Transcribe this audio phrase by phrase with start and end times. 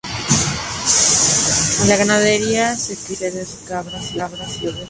[1.81, 4.75] En la ganadería se da la cría de cerdos, cabras y ovejas.